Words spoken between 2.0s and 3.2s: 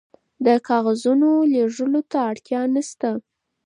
ته اړتیا نشته.